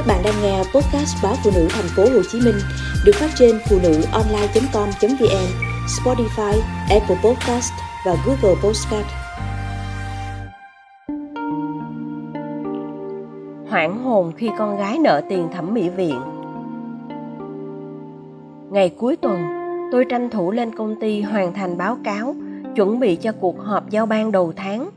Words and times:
Các 0.00 0.06
bạn 0.06 0.22
đang 0.24 0.34
nghe 0.42 0.58
podcast 0.58 1.22
báo 1.22 1.34
phụ 1.44 1.50
nữ 1.54 1.66
thành 1.70 1.84
phố 1.96 2.02
Hồ 2.02 2.22
Chí 2.30 2.40
Minh 2.44 2.54
được 3.04 3.12
phát 3.14 3.30
trên 3.34 3.58
phụ 3.70 3.78
nữ 3.82 4.02
online.com.vn, 4.12 5.46
Spotify, 5.86 6.60
Apple 6.90 7.16
Podcast 7.24 7.72
và 8.06 8.16
Google 8.26 8.60
Podcast. 8.62 9.06
Hoảng 13.70 14.04
hồn 14.04 14.32
khi 14.36 14.50
con 14.58 14.78
gái 14.78 14.98
nợ 14.98 15.22
tiền 15.28 15.48
thẩm 15.52 15.74
mỹ 15.74 15.88
viện. 15.88 16.20
Ngày 18.70 18.88
cuối 18.88 19.16
tuần, 19.16 19.38
tôi 19.92 20.04
tranh 20.04 20.30
thủ 20.30 20.50
lên 20.50 20.74
công 20.74 21.00
ty 21.00 21.22
hoàn 21.22 21.54
thành 21.54 21.78
báo 21.78 21.96
cáo, 22.04 22.34
chuẩn 22.76 23.00
bị 23.00 23.16
cho 23.16 23.32
cuộc 23.40 23.60
họp 23.60 23.90
giao 23.90 24.06
ban 24.06 24.32
đầu 24.32 24.52
tháng 24.56 24.90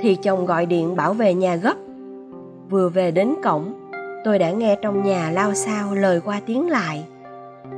thì 0.00 0.14
chồng 0.14 0.46
gọi 0.46 0.66
điện 0.66 0.96
bảo 0.96 1.12
về 1.12 1.34
nhà 1.34 1.56
gấp. 1.56 1.74
Vừa 2.70 2.88
về 2.88 3.10
đến 3.10 3.34
cổng, 3.44 3.87
tôi 4.28 4.38
đã 4.38 4.50
nghe 4.50 4.76
trong 4.82 5.02
nhà 5.02 5.30
lao 5.30 5.54
sao 5.54 5.94
lời 5.94 6.20
qua 6.20 6.40
tiếng 6.46 6.70
lại. 6.70 7.06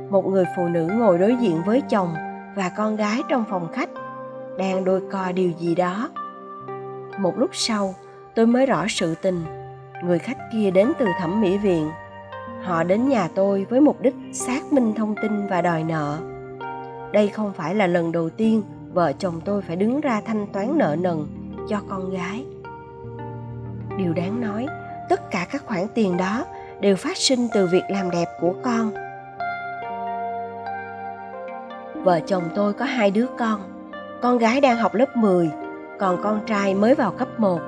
Một 0.09 0.27
người 0.27 0.45
phụ 0.55 0.67
nữ 0.67 0.87
ngồi 0.91 1.17
đối 1.17 1.35
diện 1.35 1.61
với 1.65 1.81
chồng 1.89 2.13
và 2.55 2.71
con 2.77 2.95
gái 2.95 3.23
trong 3.29 3.43
phòng 3.49 3.67
khách, 3.73 3.89
đang 4.57 4.83
đôi 4.83 5.01
co 5.11 5.31
điều 5.31 5.51
gì 5.51 5.75
đó. 5.75 6.09
Một 7.19 7.37
lúc 7.37 7.49
sau, 7.53 7.95
tôi 8.35 8.45
mới 8.45 8.65
rõ 8.65 8.85
sự 8.89 9.15
tình. 9.15 9.41
Người 10.03 10.19
khách 10.19 10.37
kia 10.53 10.71
đến 10.71 10.91
từ 10.99 11.05
thẩm 11.19 11.41
mỹ 11.41 11.57
viện. 11.57 11.89
Họ 12.63 12.83
đến 12.83 13.09
nhà 13.09 13.29
tôi 13.35 13.65
với 13.69 13.81
mục 13.81 14.01
đích 14.01 14.15
xác 14.33 14.73
minh 14.73 14.93
thông 14.95 15.15
tin 15.21 15.47
và 15.47 15.61
đòi 15.61 15.83
nợ. 15.83 16.17
Đây 17.13 17.27
không 17.27 17.53
phải 17.53 17.75
là 17.75 17.87
lần 17.87 18.11
đầu 18.11 18.29
tiên 18.29 18.63
vợ 18.93 19.13
chồng 19.13 19.41
tôi 19.45 19.61
phải 19.61 19.75
đứng 19.75 20.01
ra 20.01 20.21
thanh 20.25 20.47
toán 20.53 20.77
nợ 20.77 20.95
nần 20.99 21.27
cho 21.69 21.77
con 21.89 22.09
gái. 22.09 22.45
Điều 23.97 24.13
đáng 24.13 24.41
nói 24.41 24.67
tất 25.11 25.31
cả 25.31 25.47
các 25.51 25.65
khoản 25.65 25.87
tiền 25.93 26.17
đó 26.17 26.45
đều 26.79 26.95
phát 26.95 27.17
sinh 27.17 27.47
từ 27.53 27.67
việc 27.67 27.83
làm 27.89 28.11
đẹp 28.11 28.25
của 28.39 28.53
con. 28.63 28.91
Vợ 32.03 32.19
chồng 32.27 32.43
tôi 32.55 32.73
có 32.73 32.85
hai 32.85 33.11
đứa 33.11 33.25
con. 33.39 33.61
Con 34.21 34.37
gái 34.37 34.61
đang 34.61 34.77
học 34.77 34.95
lớp 34.95 35.17
10 35.17 35.49
còn 35.99 36.21
con 36.23 36.41
trai 36.47 36.75
mới 36.75 36.95
vào 36.95 37.11
cấp 37.11 37.39
1 37.39 37.59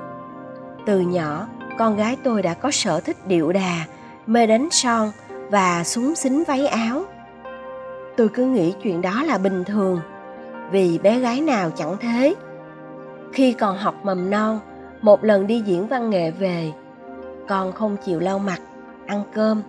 từ 0.86 1.00
nhỏ, 1.00 1.48
con 1.78 1.96
gái 1.96 2.16
tôi 2.24 2.42
đã 2.42 2.54
có 2.54 2.70
sở 2.70 3.00
thích 3.00 3.16
điệu 3.26 3.52
đà, 3.52 3.84
mê 4.26 4.46
đánh 4.46 4.68
son 4.70 5.10
và 5.50 5.84
súng 5.84 6.14
xính 6.14 6.44
váy 6.44 6.66
áo. 6.66 7.02
Tôi 8.16 8.28
cứ 8.28 8.44
nghĩ 8.44 8.74
chuyện 8.82 9.02
đó 9.02 9.22
là 9.22 9.38
bình 9.38 9.64
thường, 9.64 10.00
vì 10.70 10.98
bé 10.98 11.18
gái 11.18 11.40
nào 11.40 11.70
chẳng 11.70 11.96
thế. 12.00 12.34
Khi 13.32 13.52
còn 13.52 13.78
học 13.78 13.94
mầm 14.04 14.30
non, 14.30 14.60
một 15.02 15.24
lần 15.24 15.46
đi 15.46 15.60
diễn 15.60 15.86
văn 15.86 16.10
nghệ 16.10 16.30
về 16.30 16.72
con 17.48 17.72
không 17.72 17.96
chịu 18.04 18.20
lau 18.20 18.38
mặt, 18.38 18.60
ăn 19.06 19.22
cơm. 19.34 19.62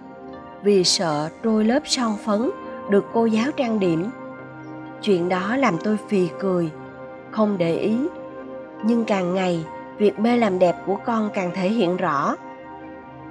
Vì 0.63 0.83
sợ 0.83 1.29
trôi 1.43 1.65
lớp 1.65 1.79
son 1.85 2.17
phấn 2.25 2.49
được 2.89 3.05
cô 3.13 3.25
giáo 3.25 3.51
trang 3.57 3.79
điểm. 3.79 4.09
Chuyện 5.01 5.29
đó 5.29 5.55
làm 5.55 5.77
tôi 5.83 5.97
phì 6.07 6.29
cười, 6.39 6.71
không 7.31 7.57
để 7.57 7.75
ý. 7.75 7.97
Nhưng 8.83 9.05
càng 9.05 9.33
ngày, 9.33 9.65
việc 9.97 10.19
mê 10.19 10.37
làm 10.37 10.59
đẹp 10.59 10.75
của 10.85 10.97
con 11.05 11.29
càng 11.33 11.51
thể 11.55 11.69
hiện 11.69 11.97
rõ. 11.97 12.35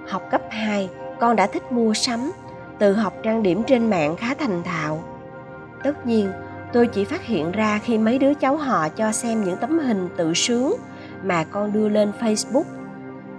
Học 0.09 0.23
cấp 0.31 0.43
2 0.51 0.89
con 1.21 1.37
đã 1.37 1.47
thích 1.47 1.73
mua 1.73 1.95
sắm, 1.95 2.33
tự 2.79 2.93
học 2.93 3.15
trang 3.23 3.43
điểm 3.43 3.63
trên 3.63 3.91
mạng 3.91 4.17
khá 4.17 4.35
thành 4.35 4.63
thạo. 4.63 5.03
Tất 5.85 6.07
nhiên, 6.07 6.33
tôi 6.73 6.87
chỉ 6.87 7.05
phát 7.05 7.23
hiện 7.23 7.53
ra 7.53 7.79
khi 7.79 7.99
mấy 7.99 8.19
đứa 8.19 8.35
cháu 8.35 8.57
họ 8.57 8.89
cho 8.89 9.13
xem 9.13 9.45
những 9.45 9.57
tấm 9.57 9.79
hình 9.79 10.09
tự 10.17 10.35
sướng 10.35 10.75
mà 11.23 11.45
con 11.45 11.73
đưa 11.73 11.89
lên 11.89 12.13
facebook 12.21 12.65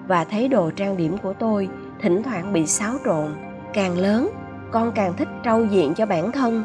và 0.07 0.23
thấy 0.23 0.47
đồ 0.47 0.71
trang 0.75 0.97
điểm 0.97 1.17
của 1.17 1.33
tôi 1.33 1.69
thỉnh 2.01 2.23
thoảng 2.23 2.53
bị 2.53 2.65
xáo 2.65 2.93
trộn. 3.05 3.31
Càng 3.73 3.97
lớn, 3.97 4.29
con 4.71 4.91
càng 4.95 5.13
thích 5.17 5.27
trau 5.43 5.65
diện 5.65 5.93
cho 5.93 6.05
bản 6.05 6.31
thân, 6.31 6.63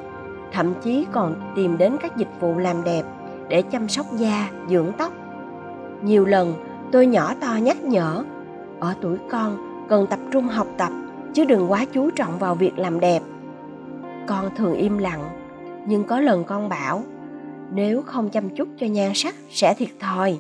thậm 0.53 0.75
chí 0.83 1.07
còn 1.13 1.53
tìm 1.57 1.79
đến 1.79 1.97
các 2.03 2.17
dịch 2.17 2.41
vụ 2.41 2.59
làm 2.59 2.85
đẹp 2.85 3.03
để 3.49 3.63
chăm 3.63 3.89
sóc 3.89 4.07
da, 4.17 4.51
dưỡng 4.69 4.93
tóc. 4.99 5.13
Nhiều 6.03 6.25
lần, 6.25 6.55
tôi 6.93 7.07
nhỏ 7.07 7.35
to 7.41 7.57
nhắc 7.63 7.85
nhở, 7.85 8.25
ở 8.81 8.95
tuổi 9.01 9.19
con, 9.31 9.57
cần 9.89 10.07
tập 10.07 10.19
trung 10.31 10.49
học 10.49 10.67
tập, 10.77 10.93
chứ 11.35 11.45
đừng 11.45 11.71
quá 11.71 11.85
chú 11.93 12.11
trọng 12.11 12.39
vào 12.39 12.55
việc 12.55 12.79
làm 12.79 13.01
đẹp. 13.01 13.23
Con 14.27 14.51
thường 14.57 14.75
im 14.75 14.99
lặng, 14.99 15.23
nhưng 15.87 16.05
có 16.05 16.21
lần 16.21 16.45
con 16.45 16.69
bảo, 16.69 17.03
nếu 17.73 18.03
không 18.03 18.29
chăm 18.29 18.49
chút 18.49 18.69
cho 18.79 18.87
nhan 18.87 19.13
sắc, 19.15 19.35
sẽ 19.51 19.75
thiệt 19.75 19.91
thòi. 20.01 20.39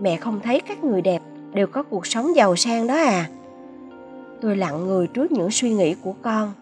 Mẹ 0.00 0.16
không 0.16 0.40
thấy 0.40 0.60
các 0.60 0.84
người 0.84 1.02
đẹp 1.02 1.22
đều 1.54 1.66
có 1.66 1.82
cuộc 1.82 2.06
sống 2.06 2.36
giàu 2.36 2.56
sang 2.56 2.86
đó 2.86 2.94
à. 2.94 3.28
Tôi 4.40 4.56
lặng 4.56 4.86
người 4.86 5.06
trước 5.06 5.32
những 5.32 5.50
suy 5.50 5.70
nghĩ 5.70 5.94
của 5.94 6.14
con. 6.22 6.52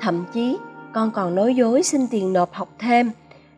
Thậm 0.00 0.24
chí, 0.32 0.58
con 0.92 1.10
còn 1.10 1.34
nói 1.34 1.54
dối 1.54 1.82
xin 1.82 2.06
tiền 2.10 2.32
nộp 2.32 2.52
học 2.52 2.68
thêm, 2.78 3.10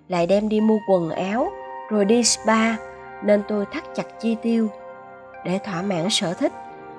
lại 0.08 0.26
đem 0.26 0.48
đi 0.48 0.60
mua 0.60 0.78
quần 0.88 1.10
áo, 1.10 1.48
rồi 1.90 2.04
đi 2.04 2.24
spa, 2.24 2.76
nên 3.22 3.42
tôi 3.48 3.66
thắt 3.72 3.84
chặt 3.94 4.20
chi 4.20 4.36
tiêu. 4.42 4.68
Để 5.44 5.58
thỏa 5.64 5.82
mãn 5.82 6.10
sở 6.10 6.34
thích, 6.34 6.52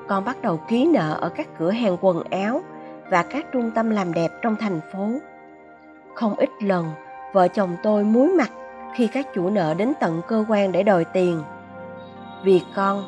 con 0.07 0.25
bắt 0.25 0.41
đầu 0.41 0.57
ký 0.57 0.85
nợ 0.85 1.17
ở 1.21 1.29
các 1.29 1.47
cửa 1.59 1.71
hàng 1.71 1.97
quần 2.01 2.23
áo 2.23 2.61
và 3.09 3.23
các 3.23 3.45
trung 3.51 3.71
tâm 3.75 3.89
làm 3.89 4.13
đẹp 4.13 4.31
trong 4.41 4.55
thành 4.55 4.79
phố. 4.93 5.09
Không 6.13 6.35
ít 6.35 6.49
lần, 6.61 6.91
vợ 7.33 7.47
chồng 7.47 7.75
tôi 7.83 8.03
muối 8.03 8.29
mặt 8.29 8.51
khi 8.95 9.07
các 9.07 9.27
chủ 9.33 9.49
nợ 9.49 9.73
đến 9.73 9.93
tận 9.99 10.21
cơ 10.27 10.45
quan 10.49 10.71
để 10.71 10.83
đòi 10.83 11.05
tiền. 11.05 11.41
Vì 12.43 12.61
con, 12.75 13.03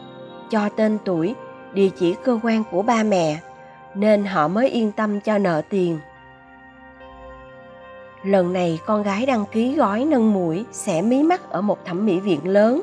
cho 0.52 0.70
tên 0.70 0.98
tuổi, 1.06 1.36
địa 1.74 1.90
chỉ 2.00 2.16
cơ 2.24 2.40
quan 2.44 2.64
của 2.72 2.82
ba 2.82 3.04
mẹ, 3.04 3.38
nên 3.96 4.26
họ 4.26 4.48
mới 4.48 4.70
yên 4.70 4.92
tâm 4.92 5.22
cho 5.22 5.38
nợ 5.38 5.62
tiền. 5.70 6.00
Lần 8.24 8.54
này 8.54 8.80
con 8.86 9.04
gái 9.04 9.26
đăng 9.26 9.46
ký 9.52 9.76
gói 9.76 10.06
nâng 10.06 10.34
mũi 10.34 10.66
sẽ 10.72 11.02
mí 11.02 11.24
mắt 11.24 11.50
ở 11.50 11.62
một 11.62 11.86
thẩm 11.86 12.06
mỹ 12.06 12.20
viện 12.20 12.48
lớn. 12.48 12.82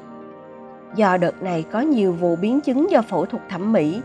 Do 0.96 1.16
đợt 1.16 1.42
này 1.42 1.64
có 1.72 1.80
nhiều 1.80 2.12
vụ 2.12 2.36
biến 2.36 2.60
chứng 2.60 2.90
do 2.90 3.02
phẫu 3.02 3.26
thuật 3.26 3.48
thẩm 3.48 3.72
mỹ, 3.72 4.00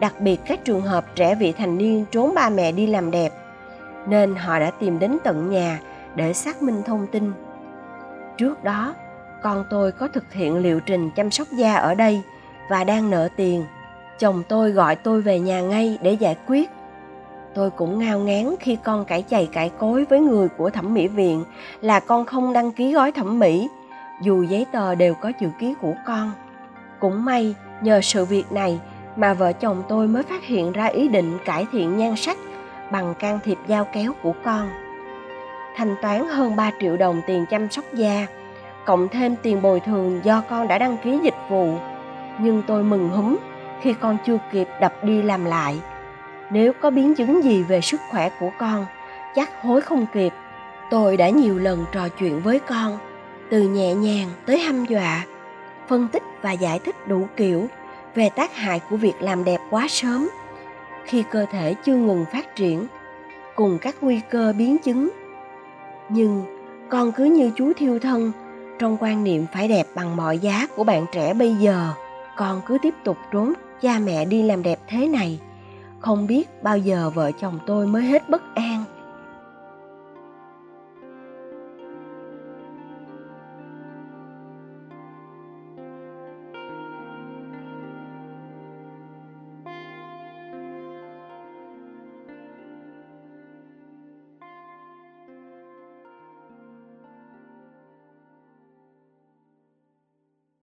đặc 0.00 0.20
biệt 0.20 0.40
các 0.46 0.64
trường 0.64 0.80
hợp 0.80 1.04
trẻ 1.14 1.34
vị 1.34 1.52
thành 1.52 1.78
niên 1.78 2.04
trốn 2.10 2.34
ba 2.34 2.48
mẹ 2.48 2.72
đi 2.72 2.86
làm 2.86 3.10
đẹp, 3.10 3.32
nên 4.06 4.34
họ 4.34 4.58
đã 4.58 4.70
tìm 4.70 4.98
đến 4.98 5.18
tận 5.24 5.50
nhà 5.50 5.80
để 6.14 6.32
xác 6.32 6.62
minh 6.62 6.82
thông 6.86 7.06
tin 7.06 7.32
trước 8.40 8.64
đó, 8.64 8.94
con 9.42 9.64
tôi 9.70 9.92
có 9.92 10.08
thực 10.08 10.32
hiện 10.32 10.56
liệu 10.56 10.80
trình 10.80 11.10
chăm 11.10 11.30
sóc 11.30 11.48
da 11.52 11.74
ở 11.74 11.94
đây 11.94 12.22
và 12.68 12.84
đang 12.84 13.10
nợ 13.10 13.28
tiền. 13.36 13.64
Chồng 14.18 14.42
tôi 14.48 14.70
gọi 14.70 14.96
tôi 14.96 15.22
về 15.22 15.38
nhà 15.38 15.60
ngay 15.60 15.98
để 16.02 16.12
giải 16.12 16.36
quyết. 16.46 16.70
Tôi 17.54 17.70
cũng 17.70 17.98
ngao 17.98 18.18
ngán 18.18 18.54
khi 18.60 18.76
con 18.84 19.04
cãi 19.04 19.24
chày 19.30 19.48
cãi 19.52 19.70
cối 19.78 20.04
với 20.04 20.20
người 20.20 20.48
của 20.48 20.70
thẩm 20.70 20.94
mỹ 20.94 21.08
viện 21.08 21.44
là 21.80 22.00
con 22.00 22.26
không 22.26 22.52
đăng 22.52 22.72
ký 22.72 22.92
gói 22.92 23.12
thẩm 23.12 23.38
mỹ, 23.38 23.68
dù 24.22 24.42
giấy 24.42 24.66
tờ 24.72 24.94
đều 24.94 25.14
có 25.14 25.32
chữ 25.40 25.48
ký 25.58 25.74
của 25.80 25.94
con. 26.06 26.32
Cũng 27.00 27.24
may, 27.24 27.54
nhờ 27.82 28.00
sự 28.00 28.24
việc 28.24 28.52
này 28.52 28.80
mà 29.16 29.34
vợ 29.34 29.52
chồng 29.52 29.82
tôi 29.88 30.08
mới 30.08 30.22
phát 30.22 30.44
hiện 30.44 30.72
ra 30.72 30.84
ý 30.84 31.08
định 31.08 31.38
cải 31.44 31.66
thiện 31.72 31.96
nhan 31.96 32.16
sắc 32.16 32.38
bằng 32.92 33.14
can 33.18 33.38
thiệp 33.44 33.58
dao 33.68 33.86
kéo 33.92 34.12
của 34.22 34.32
con 34.44 34.68
thanh 35.76 35.96
toán 36.02 36.28
hơn 36.28 36.56
3 36.56 36.70
triệu 36.80 36.96
đồng 36.96 37.22
tiền 37.26 37.46
chăm 37.46 37.70
sóc 37.70 37.84
da. 37.94 38.26
Cộng 38.84 39.08
thêm 39.08 39.36
tiền 39.42 39.62
bồi 39.62 39.80
thường 39.80 40.20
do 40.24 40.42
con 40.50 40.68
đã 40.68 40.78
đăng 40.78 40.96
ký 41.04 41.18
dịch 41.22 41.34
vụ. 41.48 41.74
Nhưng 42.38 42.62
tôi 42.66 42.82
mừng 42.82 43.08
húm 43.08 43.36
khi 43.80 43.94
con 44.00 44.16
chưa 44.26 44.38
kịp 44.52 44.68
đập 44.80 45.04
đi 45.04 45.22
làm 45.22 45.44
lại. 45.44 45.80
Nếu 46.50 46.72
có 46.80 46.90
biến 46.90 47.14
chứng 47.14 47.44
gì 47.44 47.62
về 47.62 47.80
sức 47.80 48.00
khỏe 48.10 48.30
của 48.40 48.50
con, 48.58 48.86
chắc 49.34 49.62
hối 49.62 49.80
không 49.80 50.06
kịp. 50.12 50.32
Tôi 50.90 51.16
đã 51.16 51.28
nhiều 51.28 51.58
lần 51.58 51.84
trò 51.92 52.08
chuyện 52.08 52.40
với 52.40 52.58
con, 52.58 52.98
từ 53.50 53.62
nhẹ 53.62 53.94
nhàng 53.94 54.28
tới 54.46 54.58
hăm 54.58 54.84
dọa, 54.84 55.24
phân 55.88 56.08
tích 56.08 56.22
và 56.42 56.52
giải 56.52 56.78
thích 56.78 57.08
đủ 57.08 57.26
kiểu 57.36 57.66
về 58.14 58.28
tác 58.28 58.56
hại 58.56 58.80
của 58.90 58.96
việc 58.96 59.14
làm 59.20 59.44
đẹp 59.44 59.60
quá 59.70 59.86
sớm. 59.88 60.28
Khi 61.04 61.24
cơ 61.30 61.46
thể 61.52 61.74
chưa 61.84 61.94
ngừng 61.94 62.24
phát 62.32 62.56
triển, 62.56 62.86
cùng 63.54 63.78
các 63.78 63.94
nguy 64.00 64.20
cơ 64.30 64.54
biến 64.58 64.78
chứng 64.78 65.10
nhưng 66.10 66.42
con 66.88 67.12
cứ 67.12 67.24
như 67.24 67.50
chú 67.56 67.72
thiêu 67.76 67.98
thân, 67.98 68.32
trong 68.78 68.96
quan 69.00 69.24
niệm 69.24 69.46
phải 69.52 69.68
đẹp 69.68 69.86
bằng 69.94 70.16
mọi 70.16 70.38
giá 70.38 70.66
của 70.76 70.84
bạn 70.84 71.06
trẻ 71.12 71.34
bây 71.34 71.54
giờ, 71.54 71.88
con 72.36 72.60
cứ 72.66 72.78
tiếp 72.82 72.94
tục 73.04 73.16
trốn 73.32 73.52
cha 73.80 73.98
mẹ 73.98 74.24
đi 74.24 74.42
làm 74.42 74.62
đẹp 74.62 74.78
thế 74.88 75.08
này. 75.08 75.40
Không 76.00 76.26
biết 76.26 76.62
bao 76.62 76.78
giờ 76.78 77.10
vợ 77.14 77.30
chồng 77.40 77.58
tôi 77.66 77.86
mới 77.86 78.02
hết 78.02 78.28
bất 78.28 78.42
an. 78.54 78.69